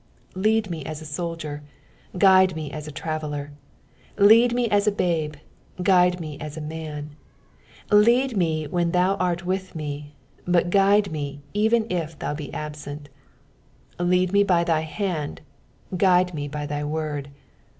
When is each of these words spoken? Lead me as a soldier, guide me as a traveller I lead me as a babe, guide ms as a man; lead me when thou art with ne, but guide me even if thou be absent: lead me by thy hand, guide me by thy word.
Lead 0.33 0.67
me 0.71 0.83
as 0.83 0.99
a 0.99 1.05
soldier, 1.05 1.61
guide 2.17 2.55
me 2.55 2.71
as 2.71 2.87
a 2.87 2.91
traveller 2.91 3.51
I 4.17 4.23
lead 4.23 4.51
me 4.51 4.67
as 4.67 4.87
a 4.87 4.91
babe, 4.91 5.35
guide 5.83 6.19
ms 6.19 6.37
as 6.39 6.57
a 6.57 6.59
man; 6.61 7.11
lead 7.91 8.35
me 8.35 8.65
when 8.65 8.93
thou 8.93 9.13
art 9.17 9.45
with 9.45 9.75
ne, 9.75 10.15
but 10.47 10.71
guide 10.71 11.11
me 11.11 11.41
even 11.53 11.85
if 11.91 12.17
thou 12.17 12.33
be 12.33 12.51
absent: 12.51 13.09
lead 13.99 14.33
me 14.33 14.41
by 14.43 14.63
thy 14.63 14.79
hand, 14.81 15.41
guide 15.95 16.33
me 16.33 16.47
by 16.47 16.65
thy 16.65 16.83
word. 16.83 17.29